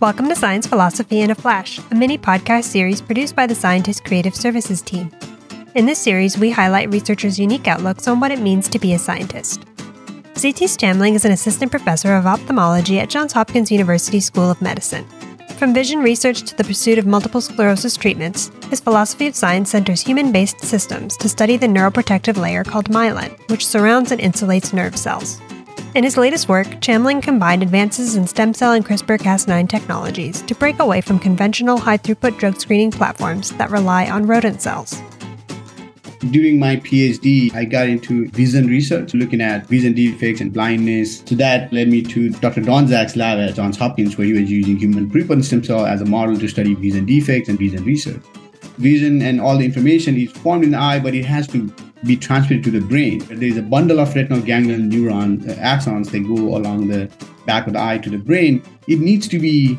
Welcome 0.00 0.28
to 0.28 0.34
Science 0.34 0.66
Philosophy 0.66 1.20
in 1.20 1.30
a 1.30 1.36
Flash, 1.36 1.78
a 1.90 1.94
mini 1.94 2.18
podcast 2.18 2.64
series 2.64 3.00
produced 3.00 3.36
by 3.36 3.46
the 3.46 3.54
Scientist 3.54 4.04
Creative 4.04 4.34
Services 4.34 4.82
team. 4.82 5.10
In 5.76 5.86
this 5.86 6.00
series, 6.00 6.36
we 6.36 6.50
highlight 6.50 6.90
researchers' 6.90 7.38
unique 7.38 7.68
outlooks 7.68 8.08
on 8.08 8.18
what 8.18 8.32
it 8.32 8.40
means 8.40 8.68
to 8.68 8.80
be 8.80 8.92
a 8.94 8.98
scientist. 8.98 9.60
Xitiz 10.34 10.76
Chamling 10.76 11.14
is 11.14 11.24
an 11.24 11.30
assistant 11.30 11.70
professor 11.70 12.16
of 12.16 12.26
ophthalmology 12.26 12.98
at 12.98 13.08
Johns 13.08 13.32
Hopkins 13.32 13.70
University 13.70 14.18
School 14.18 14.50
of 14.50 14.60
Medicine. 14.60 15.06
From 15.58 15.72
vision 15.72 16.00
research 16.00 16.42
to 16.42 16.56
the 16.56 16.64
pursuit 16.64 16.98
of 16.98 17.06
multiple 17.06 17.40
sclerosis 17.40 17.96
treatments, 17.96 18.50
his 18.68 18.80
philosophy 18.80 19.28
of 19.28 19.36
science 19.36 19.70
centers 19.70 20.02
human 20.02 20.32
based 20.32 20.60
systems 20.60 21.16
to 21.18 21.28
study 21.28 21.56
the 21.56 21.68
neuroprotective 21.68 22.36
layer 22.36 22.64
called 22.64 22.90
myelin, 22.90 23.38
which 23.48 23.66
surrounds 23.66 24.10
and 24.10 24.20
insulates 24.20 24.74
nerve 24.74 24.96
cells. 24.96 25.40
In 25.94 26.02
his 26.02 26.16
latest 26.16 26.48
work, 26.48 26.66
Chamling 26.80 27.22
combined 27.22 27.62
advances 27.62 28.16
in 28.16 28.26
stem 28.26 28.52
cell 28.52 28.72
and 28.72 28.84
CRISPR 28.84 29.16
Cas9 29.16 29.68
technologies 29.68 30.42
to 30.42 30.54
break 30.56 30.80
away 30.80 31.00
from 31.00 31.20
conventional 31.20 31.78
high 31.78 31.98
throughput 31.98 32.36
drug 32.36 32.60
screening 32.60 32.90
platforms 32.90 33.52
that 33.58 33.70
rely 33.70 34.10
on 34.10 34.26
rodent 34.26 34.60
cells. 34.60 35.00
During 36.32 36.58
my 36.58 36.76
PhD, 36.76 37.54
I 37.54 37.64
got 37.64 37.88
into 37.88 38.28
vision 38.30 38.66
research, 38.66 39.14
looking 39.14 39.40
at 39.40 39.68
vision 39.68 39.94
defects 39.94 40.40
and 40.40 40.52
blindness. 40.52 41.22
So 41.26 41.36
that 41.36 41.72
led 41.72 41.86
me 41.86 42.02
to 42.02 42.30
Dr. 42.30 42.62
Don 42.62 42.88
Zack's 42.88 43.14
lab 43.14 43.38
at 43.38 43.54
Johns 43.54 43.76
Hopkins, 43.76 44.18
where 44.18 44.26
he 44.26 44.32
was 44.32 44.50
using 44.50 44.76
human 44.76 45.08
pluripotent 45.08 45.44
stem 45.44 45.62
cell 45.62 45.86
as 45.86 46.00
a 46.00 46.06
model 46.06 46.36
to 46.36 46.48
study 46.48 46.74
vision 46.74 47.06
defects 47.06 47.48
and 47.48 47.56
vision 47.56 47.84
research. 47.84 48.22
Vision 48.78 49.22
and 49.22 49.40
all 49.40 49.56
the 49.56 49.64
information 49.64 50.16
is 50.16 50.32
formed 50.32 50.64
in 50.64 50.72
the 50.72 50.78
eye, 50.78 50.98
but 50.98 51.14
it 51.14 51.24
has 51.24 51.46
to 51.48 51.72
be 52.04 52.16
transmitted 52.16 52.64
to 52.64 52.70
the 52.70 52.80
brain. 52.80 53.24
There's 53.30 53.56
a 53.56 53.62
bundle 53.62 54.00
of 54.00 54.14
retinal 54.14 54.40
ganglion 54.40 54.90
neuron 54.90 55.48
uh, 55.48 55.54
axons 55.54 56.10
that 56.10 56.20
go 56.20 56.56
along 56.56 56.88
the 56.88 57.10
back 57.46 57.66
of 57.66 57.72
the 57.74 57.80
eye 57.80 57.98
to 57.98 58.10
the 58.10 58.18
brain. 58.18 58.62
It 58.86 59.00
needs 59.00 59.28
to 59.28 59.38
be 59.38 59.78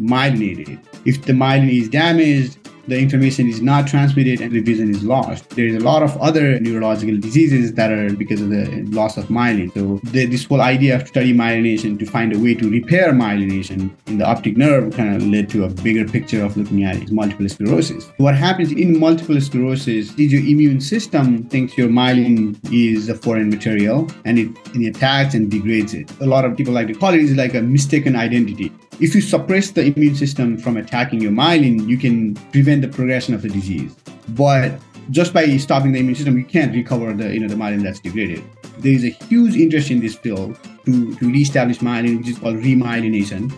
myelinated. 0.00 0.80
If 1.04 1.22
the 1.22 1.32
myelin 1.32 1.70
is 1.70 1.88
damaged, 1.88 2.58
the 2.86 2.98
information 2.98 3.48
is 3.48 3.60
not 3.60 3.86
transmitted 3.86 4.40
and 4.40 4.52
the 4.52 4.60
vision 4.60 4.90
is 4.90 5.02
lost. 5.02 5.50
There 5.50 5.66
is 5.66 5.74
a 5.74 5.80
lot 5.80 6.02
of 6.02 6.16
other 6.18 6.58
neurological 6.60 7.18
diseases 7.18 7.74
that 7.74 7.90
are 7.90 8.12
because 8.14 8.40
of 8.40 8.50
the 8.50 8.84
loss 8.88 9.16
of 9.16 9.26
myelin. 9.26 9.72
So 9.74 10.00
the, 10.10 10.26
this 10.26 10.44
whole 10.44 10.60
idea 10.60 10.96
of 10.96 11.08
study 11.08 11.34
myelination 11.34 11.98
to 11.98 12.06
find 12.06 12.34
a 12.34 12.38
way 12.38 12.54
to 12.54 12.70
repair 12.70 13.12
myelination 13.12 13.90
in 14.06 14.18
the 14.18 14.26
optic 14.26 14.56
nerve 14.56 14.94
kind 14.94 15.16
of 15.16 15.26
led 15.26 15.48
to 15.50 15.64
a 15.64 15.68
bigger 15.68 16.06
picture 16.08 16.44
of 16.44 16.56
looking 16.56 16.84
at 16.84 17.10
multiple 17.10 17.48
sclerosis. 17.48 18.10
What 18.18 18.34
happens 18.34 18.72
in 18.72 18.98
multiple 18.98 19.40
sclerosis 19.40 20.14
is 20.18 20.32
your 20.32 20.42
immune 20.42 20.80
system 20.80 21.44
thinks 21.44 21.76
your 21.76 21.88
myelin 21.88 22.58
is 22.72 23.08
a 23.08 23.14
foreign 23.14 23.50
material 23.50 24.08
and 24.24 24.38
it, 24.38 24.50
it 24.74 24.96
attacks 24.96 25.34
and 25.34 25.50
degrades 25.50 25.94
it. 25.94 26.10
A 26.20 26.26
lot 26.26 26.44
of 26.44 26.56
people 26.56 26.72
like 26.72 26.86
to 26.88 26.94
call 26.94 27.14
it 27.14 27.20
is 27.20 27.34
like 27.36 27.54
a 27.54 27.62
mistaken 27.62 28.16
identity 28.16 28.72
if 28.98 29.14
you 29.14 29.20
suppress 29.20 29.70
the 29.70 29.84
immune 29.84 30.14
system 30.14 30.56
from 30.56 30.76
attacking 30.76 31.20
your 31.20 31.32
myelin, 31.32 31.86
you 31.86 31.98
can 31.98 32.34
prevent 32.52 32.82
the 32.82 32.88
progression 32.88 33.34
of 33.34 33.42
the 33.42 33.48
disease. 33.48 33.94
But 34.30 34.80
just 35.10 35.32
by 35.32 35.56
stopping 35.58 35.92
the 35.92 36.00
immune 36.00 36.14
system, 36.14 36.38
you 36.38 36.44
can't 36.44 36.72
recover 36.74 37.12
the 37.12 37.32
you 37.32 37.40
know 37.40 37.48
the 37.48 37.54
myelin 37.54 37.82
that's 37.82 38.00
degraded. 38.00 38.42
There 38.78 38.92
is 38.92 39.04
a 39.04 39.10
huge 39.10 39.56
interest 39.56 39.90
in 39.90 40.00
this 40.00 40.14
field 40.14 40.58
to, 40.86 41.14
to 41.14 41.28
reestablish 41.28 41.78
myelin, 41.78 42.18
which 42.18 42.28
is 42.28 42.38
called 42.38 42.56
remyelination. 42.56 43.52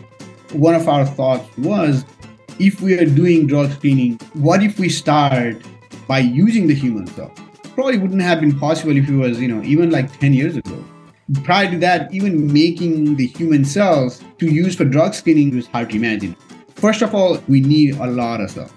One 0.52 0.74
of 0.74 0.88
our 0.88 1.06
thoughts 1.06 1.46
was 1.58 2.04
if 2.58 2.80
we 2.80 2.98
are 2.98 3.06
doing 3.06 3.46
drug 3.46 3.70
screening, 3.72 4.18
what 4.34 4.62
if 4.62 4.78
we 4.78 4.88
start 4.88 5.62
by 6.08 6.18
using 6.18 6.66
the 6.66 6.74
human 6.74 7.06
cell? 7.06 7.32
Probably 7.74 7.98
wouldn't 7.98 8.22
have 8.22 8.40
been 8.40 8.58
possible 8.58 8.96
if 8.96 9.08
it 9.08 9.14
was, 9.14 9.40
you 9.40 9.46
know, 9.46 9.62
even 9.62 9.90
like 9.90 10.18
10 10.18 10.34
years 10.34 10.56
ago 10.56 10.84
prior 11.44 11.70
to 11.70 11.78
that, 11.78 12.12
even 12.12 12.52
making 12.52 13.16
the 13.16 13.26
human 13.26 13.64
cells 13.64 14.22
to 14.38 14.46
use 14.46 14.74
for 14.74 14.84
drug 14.84 15.14
screening 15.14 15.54
was 15.54 15.66
hard 15.66 15.90
to 15.90 15.96
imagine. 15.96 16.34
First 16.76 17.02
of 17.02 17.14
all, 17.14 17.38
we 17.48 17.60
need 17.60 17.96
a 17.96 18.06
lot 18.06 18.40
of 18.40 18.50
cells. 18.50 18.72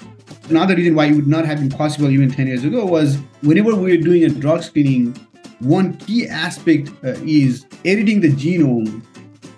Another 0.50 0.76
reason 0.76 0.96
why 0.96 1.06
it 1.06 1.16
would 1.16 1.28
not 1.28 1.46
have 1.46 1.60
been 1.60 1.70
possible 1.70 2.10
even 2.10 2.30
10 2.30 2.48
years 2.48 2.66
ago 2.66 2.86
was 2.86 3.18
whenever 3.42 3.76
we 3.76 3.96
were 3.96 4.04
doing 4.04 4.26
a 4.26 4.30
drug 4.30 4.64
screening, 4.64 5.16
one 5.60 5.96
key 5.98 6.28
aspect 6.28 6.90
uh, 7.04 7.14
is 7.24 7.66
editing 7.86 8.20
the 8.20 8.30
genome, 8.30 9.04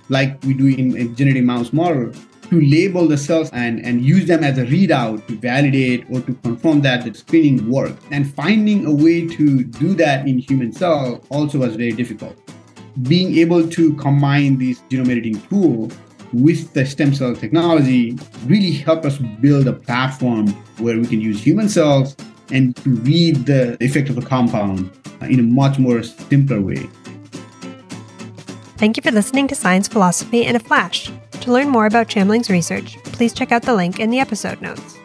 like 0.09 0.41
we 0.43 0.53
do 0.53 0.67
in 0.67 0.95
a 0.97 1.07
genetic 1.15 1.43
mouse 1.43 1.73
model, 1.73 2.11
to 2.49 2.61
label 2.61 3.07
the 3.07 3.17
cells 3.17 3.49
and, 3.53 3.83
and 3.83 4.03
use 4.03 4.27
them 4.27 4.43
as 4.43 4.57
a 4.59 4.65
readout 4.65 5.25
to 5.25 5.35
validate 5.37 6.05
or 6.11 6.19
to 6.21 6.33
confirm 6.35 6.81
that 6.81 7.05
the 7.05 7.13
screening 7.13 7.67
worked. 7.71 8.03
And 8.11 8.31
finding 8.35 8.85
a 8.85 8.93
way 8.93 9.25
to 9.25 9.63
do 9.63 9.95
that 9.95 10.27
in 10.27 10.37
human 10.37 10.71
cells 10.73 11.25
also 11.29 11.59
was 11.59 11.75
very 11.75 11.93
difficult 11.93 12.42
being 13.01 13.37
able 13.37 13.67
to 13.67 13.93
combine 13.95 14.57
this 14.57 14.79
genome 14.89 15.09
editing 15.09 15.41
tool 15.47 15.91
with 16.31 16.73
the 16.73 16.85
stem 16.85 17.13
cell 17.13 17.35
technology 17.35 18.17
really 18.45 18.71
help 18.71 19.05
us 19.05 19.17
build 19.17 19.67
a 19.67 19.73
platform 19.73 20.47
where 20.77 20.99
we 20.99 21.07
can 21.07 21.21
use 21.21 21.41
human 21.41 21.69
cells 21.69 22.15
and 22.51 22.79
read 22.85 23.45
the 23.45 23.77
effect 23.83 24.09
of 24.09 24.17
a 24.17 24.21
compound 24.21 24.91
uh, 25.21 25.25
in 25.25 25.39
a 25.39 25.43
much 25.43 25.79
more 25.79 26.03
simpler 26.03 26.61
way. 26.61 26.89
Thank 28.77 28.97
you 28.97 29.03
for 29.03 29.11
listening 29.11 29.47
to 29.47 29.55
Science 29.55 29.87
Philosophy 29.87 30.43
in 30.43 30.55
a 30.55 30.59
Flash. 30.59 31.11
To 31.41 31.51
learn 31.51 31.69
more 31.69 31.85
about 31.85 32.07
Chamling's 32.07 32.49
research, 32.49 32.97
please 33.03 33.33
check 33.33 33.51
out 33.51 33.63
the 33.63 33.75
link 33.75 33.99
in 33.99 34.09
the 34.09 34.19
episode 34.19 34.61
notes. 34.61 35.02